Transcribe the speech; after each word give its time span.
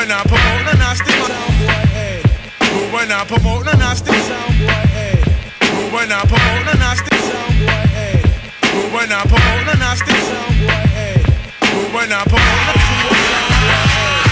when 0.00 0.08
I 0.16 0.24
promote 0.24 0.64
and 0.64 0.80
nasty 0.80 1.12
sound 1.12 1.52
boy 1.60 1.84
head. 1.92 2.24
Who 2.72 2.88
when 2.88 3.12
I 3.12 3.20
promote 3.28 3.68
and 3.68 3.82
I 3.84 3.92
sound 3.92 4.56
boy 4.56 4.72
head. 4.96 5.20
Who 5.60 5.92
when 5.92 6.08
I 6.08 6.24
promote 6.24 6.68
and 6.72 6.80
I 6.80 6.96
sound 6.96 7.52
boy 7.60 7.84
head. 7.92 8.24
Who 8.72 8.80
when 8.96 9.12
I 9.12 9.20
promote 9.28 9.68
and 9.68 9.82
I 9.84 9.92
sound 10.00 10.56
boy 10.56 10.84
head. 10.96 11.20
Who 11.68 11.80
when 11.92 12.08
I 12.16 12.24
promote 12.32 12.64
and 12.72 12.80
I 12.80 13.20
sound 13.28 13.60
boy 13.60 13.84
head. 13.92 14.24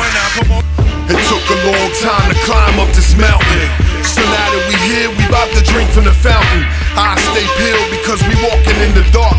When 0.00 0.14
I 0.16 0.26
promote. 0.40 0.64
It 1.12 1.20
took 1.28 1.44
a 1.52 1.58
long 1.68 1.90
time 2.00 2.26
to 2.32 2.36
climb 2.48 2.80
up 2.80 2.88
this 2.96 3.12
mountain. 3.20 3.68
So 4.08 4.24
now 4.24 4.48
that 4.56 4.64
we 4.72 4.76
here, 4.88 5.12
we 5.12 5.24
bout 5.28 5.52
to 5.52 5.60
drink 5.68 5.92
from 5.92 6.08
the 6.08 6.16
fountain. 6.16 6.64
I 6.96 7.12
stay 7.20 7.44
peeled 7.60 7.92
because 7.92 8.24
we 8.24 8.32
walking 8.40 8.80
in 8.80 8.96
the 8.96 9.04
dark. 9.12 9.36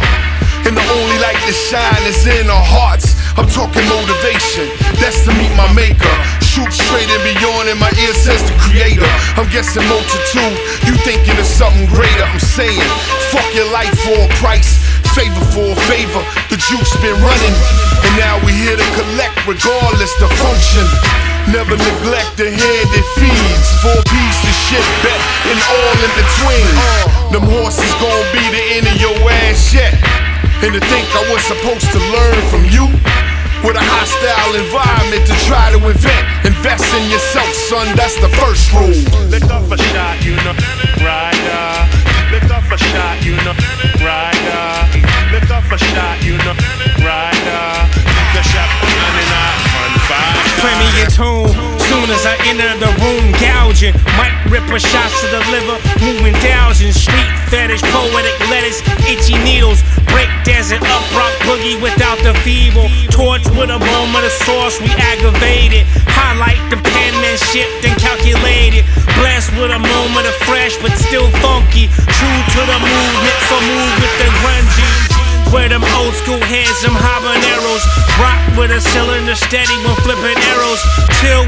And 0.70 0.78
the 0.78 0.86
only 0.94 1.18
light 1.26 1.42
that 1.42 1.58
shine 1.58 2.06
is 2.06 2.22
in 2.30 2.54
our 2.54 2.62
hearts. 2.62 3.15
I'm 3.36 3.52
talking 3.52 3.84
motivation, 3.92 4.72
that's 5.04 5.28
to 5.28 5.32
meet 5.36 5.52
my 5.60 5.68
maker. 5.76 6.16
Shoot 6.40 6.72
straight 6.72 7.12
and 7.12 7.24
beyond, 7.36 7.68
and 7.68 7.80
my 7.80 7.92
ear 8.00 8.16
says 8.16 8.40
the 8.48 8.56
creator. 8.64 9.08
I'm 9.36 9.52
guessing 9.52 9.84
multitude, 9.92 10.56
you 10.88 10.96
thinking 11.04 11.36
of 11.36 11.44
something 11.44 11.84
greater. 11.92 12.24
I'm 12.24 12.40
saying, 12.40 12.80
fuck 13.36 13.44
your 13.52 13.68
life 13.76 13.92
for 14.08 14.16
a 14.16 14.30
price. 14.40 14.80
Favor 15.12 15.44
for 15.52 15.68
a 15.72 15.80
favor, 15.88 16.24
the 16.48 16.56
juice 16.56 16.92
been 17.04 17.16
running. 17.20 17.56
And 18.08 18.14
now 18.16 18.40
we 18.48 18.56
here 18.56 18.80
to 18.80 18.88
collect 18.96 19.36
regardless 19.48 20.16
the 20.20 20.32
function. 20.40 20.88
Never 21.52 21.76
neglect 21.76 22.40
the 22.40 22.48
hand 22.52 22.88
that 22.92 23.08
feeds. 23.20 23.68
Four 23.84 24.00
pieces 24.12 24.48
of 24.48 24.56
shit 24.64 24.86
bet 25.04 25.22
and 25.52 25.60
all 25.60 25.96
in 26.04 26.12
between. 26.20 26.68
Them 27.36 27.46
horses 27.52 27.94
gon' 28.00 28.28
be 28.32 28.44
the 28.48 28.64
end 28.80 28.88
of 28.88 28.98
your 29.00 29.16
ass 29.44 29.76
yet. 29.76 29.92
And 30.64 30.72
to 30.74 30.80
think 30.80 31.06
I 31.12 31.24
was 31.32 31.44
supposed 31.44 31.92
to 31.92 32.00
learn 32.00 32.40
from 32.48 32.64
you. 32.72 32.88
With 33.66 33.82
a 33.82 33.82
hostile 33.82 34.54
environment 34.54 35.26
to 35.26 35.34
try 35.50 35.74
to 35.74 35.82
invent. 35.82 36.24
Invest 36.46 36.86
in 36.94 37.10
yourself, 37.10 37.50
son, 37.66 37.98
that's 37.98 38.14
the 38.22 38.30
first 38.38 38.70
rule. 38.70 38.94
Lift 39.26 39.50
off 39.50 39.66
a 39.74 39.78
shot, 39.90 40.22
you 40.22 40.38
know, 40.46 40.54
rider. 41.02 41.66
Lift 42.30 42.54
off 42.54 42.70
a 42.70 42.78
shot, 42.78 43.26
you 43.26 43.34
know, 43.42 43.58
rider. 44.06 44.70
Lift 45.34 45.50
off 45.50 45.66
a 45.74 45.78
shot, 45.82 46.22
you 46.22 46.38
know, 46.46 46.54
rider. 47.02 47.66
The 48.38 48.44
shot 48.46 48.70
running 48.86 49.34
out 49.34 49.58
on 49.82 49.98
fire. 50.06 50.46
Play 50.62 50.76
me 50.78 50.88
in 51.02 51.10
tune. 51.10 51.45
Enter 52.46 52.78
the 52.78 52.94
room, 53.02 53.34
gouging. 53.42 53.98
Might 54.22 54.38
rip 54.54 54.70
a 54.70 54.78
shots 54.78 55.18
to 55.22 55.28
the 55.34 55.42
liver, 55.50 55.82
moving 55.98 56.38
thousands. 56.46 56.94
Street 56.94 57.32
fetish, 57.50 57.82
poetic 57.90 58.38
lettuce, 58.54 58.86
itchy 59.10 59.34
needles. 59.42 59.82
Break 60.14 60.30
desert, 60.46 60.86
up 60.86 61.02
rock 61.18 61.34
boogie 61.50 61.82
without 61.82 62.22
the 62.22 62.38
feeble. 62.46 62.86
Torch 63.10 63.42
with 63.58 63.74
a 63.74 63.82
moment 63.82 64.30
of 64.30 64.34
sauce, 64.46 64.78
we 64.78 64.94
aggravated. 64.94 65.90
Highlight 66.06 66.62
the 66.70 66.78
penmanship, 66.78 67.66
then 67.82 67.98
calculate 67.98 68.78
it. 68.78 68.86
Blessed 69.18 69.50
with 69.58 69.74
a 69.74 69.82
moment 69.82 70.30
of 70.30 70.38
fresh, 70.46 70.78
but 70.78 70.94
still 71.02 71.26
funky. 71.42 71.90
True 71.90 72.42
to 72.54 72.62
the 72.62 72.78
movement, 72.78 73.38
so 73.50 73.58
move 73.58 73.94
with 73.98 74.16
the 74.22 74.30
grungy. 74.46 75.16
Where 75.54 75.70
them 75.70 75.86
old 75.98 76.14
school 76.14 76.42
heads, 76.42 76.82
them 76.82 76.94
habaneros. 76.94 77.82
Rock 78.22 78.38
with 78.58 78.72
a 78.72 78.82
cylinder 78.82 79.36
steady 79.36 79.78
when 79.82 79.96
flipping 80.04 80.38
arrows. 80.52 80.82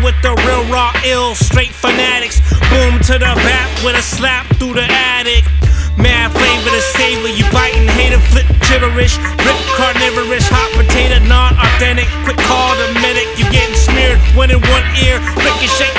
With 0.08 0.24
the 0.24 0.32
real 0.48 0.64
raw 0.72 0.96
ill, 1.04 1.36
straight 1.36 1.76
fanatics. 1.76 2.40
Boom 2.72 2.96
to 3.12 3.20
the 3.20 3.28
back 3.44 3.68
with 3.84 4.00
a 4.00 4.02
slap 4.02 4.48
through 4.56 4.80
the 4.80 4.88
attic. 4.88 5.44
Mad 6.00 6.32
flavor 6.32 6.72
to 6.72 6.84
savor, 6.96 7.28
you 7.28 7.44
biting, 7.52 7.84
hater, 7.92 8.24
flip 8.32 8.48
gibberish. 8.72 9.20
Rip 9.44 9.60
carnivorous, 9.76 10.48
hot 10.48 10.72
potato, 10.80 11.20
non 11.28 11.60
authentic. 11.60 12.08
Quick 12.24 12.40
call 12.48 12.72
the 12.80 12.88
medic, 13.04 13.28
you 13.36 13.52
getting 13.52 13.76
smeared. 13.76 14.16
One 14.32 14.48
in 14.48 14.64
one 14.72 14.88
ear, 15.04 15.20
ricochet, 15.44 15.92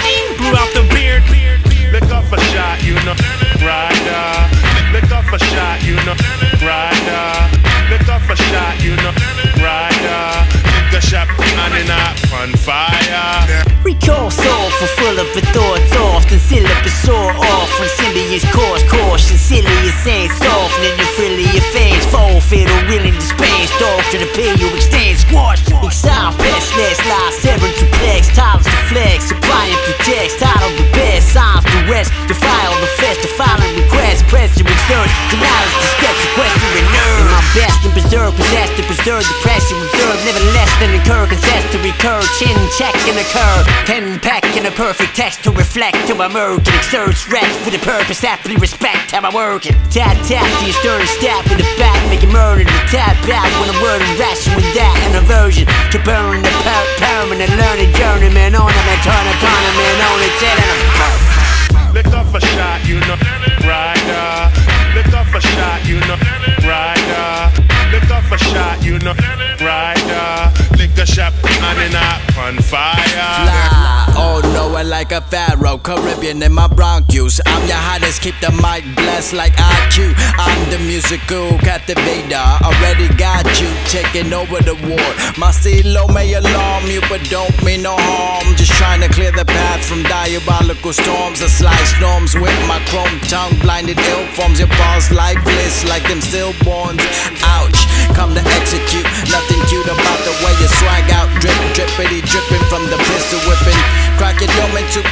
Recall 14.08 14.30
soul 14.30 14.70
for 14.80 14.88
full 14.96 15.20
of 15.20 15.28
the 15.36 15.44
thoughts 15.52 15.92
off, 16.00 16.24
then 16.32 16.40
syllabus 16.40 16.96
soar 17.04 17.28
off. 17.28 17.68
When 17.76 17.92
symbions 17.92 18.40
cause 18.56 18.80
caution, 18.88 19.36
silly 19.36 19.68
as 19.84 19.92
saying 20.00 20.32
softening 20.32 20.96
your 20.96 21.12
frilly 21.12 21.44
your 21.52 21.68
fans, 21.76 22.08
forfeit 22.08 22.72
or 22.72 22.88
willing 22.88 23.12
to 23.12 23.20
dispense, 23.20 23.68
dog 23.76 24.00
to 24.08 24.16
the 24.16 24.28
pay 24.32 24.56
you 24.56 24.72
extend, 24.72 25.20
squash, 25.20 25.60
exile, 25.84 26.32
less 26.40 26.96
lies, 27.04 27.36
seven 27.36 27.68
to 27.68 27.84
flex, 28.00 28.32
titles 28.32 28.64
to 28.64 28.80
flex, 28.88 29.28
supply 29.28 29.68
and 29.76 29.82
protect, 29.84 30.40
title 30.40 30.72
the 30.80 30.88
best, 30.96 31.28
signs 31.28 31.68
to 31.68 31.78
rest, 31.92 32.08
defile 32.24 32.72
the 32.80 32.88
fest, 32.96 33.20
the 33.20 33.28
filing 33.36 33.76
request, 33.76 34.24
press 34.32 34.56
your 34.56 34.72
research, 34.72 35.12
denials 35.28 35.74
the 35.84 35.88
steps, 36.00 36.16
sequestering 36.32 36.88
nerve. 36.96 37.28
In 37.28 37.28
my 37.28 37.44
best 37.52 37.76
and 37.84 37.92
preserve, 37.92 38.32
possess 38.40 38.72
to 38.72 38.82
preserve 38.88 39.20
the 39.28 39.36
pressure, 39.44 39.76
observe, 39.76 40.07
never 40.28 40.44
less 40.52 40.68
than 40.76 40.92
incur, 40.92 41.24
consent 41.24 41.64
to 41.72 41.80
recur, 41.80 42.20
chin 42.36 42.52
check 42.76 42.92
and 43.08 43.16
occur, 43.16 43.64
pen 43.88 44.20
pack 44.20 44.44
in 44.60 44.68
a 44.68 44.74
perfect 44.76 45.16
text 45.16 45.40
to 45.40 45.50
reflect 45.56 45.96
to 46.04 46.12
my 46.14 46.28
murk 46.28 46.60
and 46.68 46.76
exert 46.76 47.16
with 47.64 47.72
a 47.72 47.80
purpose, 47.80 48.20
aptly 48.24 48.56
respect 48.60 49.16
how 49.16 49.24
I'm 49.24 49.32
working. 49.32 49.72
Tap 49.88 50.20
tap 50.28 50.44
to 50.44 50.64
your 50.68 50.76
stern 50.76 51.00
with 51.48 51.64
a 51.64 51.68
back, 51.80 51.96
Making 52.12 52.28
it 52.28 52.32
murder 52.36 52.68
to 52.68 52.80
tap 52.92 53.16
back 53.24 53.48
when 53.56 53.72
I'm 53.72 53.80
wording 53.80 54.12
ration 54.20 54.52
with 54.52 54.68
that 54.76 54.92
and 55.08 55.16
aversion 55.16 55.64
to 55.64 55.98
burn 56.04 56.44
the 56.44 56.52
per 56.60 56.82
permanent 57.00 57.48
learning 57.56 57.88
journeyman 57.96 58.52
on 58.52 58.68
a 58.68 58.96
turn 59.00 59.24
a 59.24 59.34
tournament 59.40 59.98
on 60.12 60.18
it, 60.20 60.34
set 60.36 60.56
and 60.60 60.70
a 60.76 60.88
Lick 61.96 62.12
off 62.12 62.34
a 62.36 62.40
shot, 62.52 62.84
you 62.84 63.00
know, 63.08 63.16
rider. 63.64 64.28
Lick 64.92 65.08
off 65.16 65.32
a 65.32 65.40
shot, 65.40 65.80
you 65.88 65.96
know, 66.04 66.20
rider. 66.68 67.48
Lick 67.96 68.10
off 68.12 68.30
a 68.30 68.36
shot, 68.36 68.84
you 68.84 68.98
know. 69.00 69.16
On 71.18 72.56
fire. 72.62 72.94
Fly, 73.02 74.14
oh 74.16 74.40
no, 74.54 74.76
I 74.76 74.82
like 74.82 75.10
a 75.10 75.20
pharaoh, 75.20 75.76
Caribbean 75.76 76.40
in 76.40 76.52
my 76.52 76.68
bronchus. 76.68 77.40
I'm 77.44 77.66
your 77.66 77.74
hottest, 77.74 78.22
keep 78.22 78.38
the 78.40 78.54
mic 78.62 78.86
blessed 78.94 79.32
like 79.32 79.54
IQ. 79.54 80.14
I'm 80.38 80.70
the 80.70 80.78
musical 80.78 81.58
captivator, 81.58 82.38
already 82.62 83.10
got 83.18 83.42
you 83.58 83.66
taking 83.90 84.32
over 84.32 84.62
the 84.62 84.78
war. 84.86 85.10
My 85.36 85.50
stilo 85.50 86.06
may 86.06 86.32
alarm 86.34 86.86
you, 86.86 87.02
but 87.10 87.26
don't 87.26 87.50
mean 87.64 87.82
no 87.82 87.96
harm. 87.98 88.54
Just 88.54 88.70
trying 88.78 89.00
to 89.02 89.08
clear 89.08 89.32
the 89.32 89.44
path 89.44 89.84
from 89.84 90.04
diabolical 90.04 90.92
storms. 90.92 91.42
I 91.42 91.50
slice 91.50 91.98
storms 91.98 92.38
with 92.38 92.54
my 92.70 92.78
chrome 92.86 93.18
tongue, 93.26 93.58
blinded 93.58 93.98
ill 93.98 94.24
forms. 94.38 94.60
Your 94.62 94.70
balls 94.78 95.10
lifeless 95.10 95.82
like 95.90 96.06
them 96.06 96.22
stillborns. 96.22 97.02
Ouch, 97.42 97.57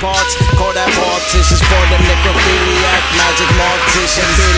parts. 0.06 0.38
Call 0.54 0.72
that 0.78 0.90
partitions 0.94 1.62
for 1.66 1.82
the 1.90 1.98
necrophiliac 2.06 3.02
magic 3.18 3.50
morticians. 3.58 4.55